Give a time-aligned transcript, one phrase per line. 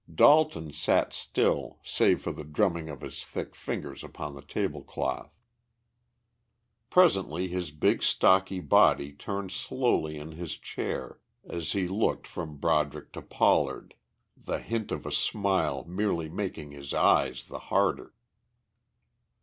[0.11, 5.31] Dalton sat still save for the drumming of his thick fingers upon the table cloth.
[6.89, 13.13] Presently his big stocky body turned slowly in his chair as he looked from Broderick
[13.13, 13.93] to Pollard,
[14.35, 18.15] the hint of a smile merely making his eyes the harder.